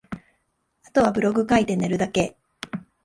[0.81, 2.35] 後はブログ書いて寝るだけ